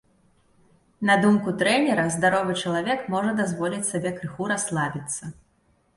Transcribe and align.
На 1.09 1.17
думку 1.25 1.49
трэнера, 1.59 2.05
здаровы 2.17 2.57
чалавек 2.65 3.05
можа 3.15 3.35
дазволіць 3.43 3.85
сабе 3.93 4.17
крыху 4.19 4.43
расслабіцца. 4.57 5.23